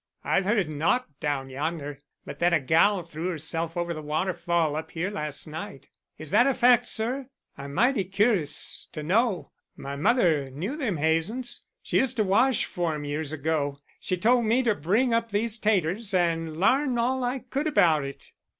"I've 0.23 0.45
heard 0.45 0.67
naught 0.67 1.05
down 1.19 1.51
yonder, 1.51 1.99
but 2.25 2.39
that 2.39 2.55
a 2.55 2.59
gal 2.59 3.03
threw 3.03 3.27
herself 3.29 3.77
over 3.77 3.93
the 3.93 4.01
waterfall 4.01 4.75
up 4.75 4.89
here 4.89 5.11
last 5.11 5.45
night. 5.45 5.89
Is 6.17 6.31
that 6.31 6.47
a 6.47 6.55
fact, 6.55 6.87
sir? 6.87 7.27
I'm 7.55 7.75
mighty 7.75 8.05
curus 8.05 8.87
to 8.93 9.03
know. 9.03 9.51
My 9.77 9.95
mother 9.95 10.49
knew 10.49 10.75
them 10.75 10.97
Hazens; 10.97 11.61
used 11.85 12.17
to 12.17 12.23
wash 12.23 12.65
for 12.65 12.95
'em 12.95 13.05
years 13.05 13.31
ago. 13.31 13.77
She 13.99 14.17
told 14.17 14.45
me 14.45 14.63
to 14.63 14.73
bring 14.73 15.13
up 15.13 15.29
these 15.29 15.59
taters 15.59 16.15
and 16.15 16.57
larn 16.57 16.97
all 16.97 17.23
I 17.23 17.37
could 17.37 17.67
about 17.67 18.03
it." 18.03 18.31